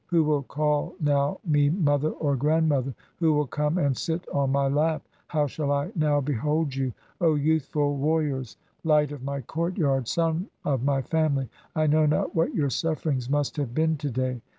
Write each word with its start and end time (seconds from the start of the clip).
Who 0.07 0.23
will 0.23 0.41
call 0.41 0.95
now 0.99 1.39
me 1.45 1.69
mother 1.69 2.09
or 2.09 2.35
grandmother? 2.35 2.95
Who 3.17 3.33
will 3.33 3.45
come 3.45 3.77
and 3.77 3.95
sit 3.95 4.25
cn 4.33 4.49
my 4.49 4.67
lap? 4.67 5.03
How 5.27 5.45
shall 5.45 5.71
I 5.71 5.91
now 5.93 6.19
behold 6.19 6.73
you? 6.73 6.93
O 7.21 7.35
youthful 7.35 7.95
warriors, 7.95 8.57
light 8.83 9.11
of 9.11 9.21
my 9.21 9.41
courtyard, 9.41 10.07
sun 10.07 10.47
of 10.65 10.81
my 10.83 11.03
family, 11.03 11.49
1 11.73 11.87
know 11.91 12.07
not 12.07 12.33
what 12.33 12.55
your 12.55 12.71
sufferings 12.71 13.29
must 13.29 13.57
have 13.57 13.75
been 13.75 13.95
to 13.97 14.09
day. 14.09 14.41